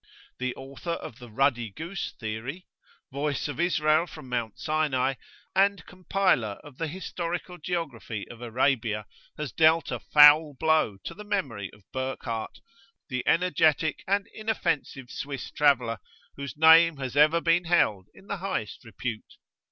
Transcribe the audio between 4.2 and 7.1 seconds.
Mount Sinai") and compiler of the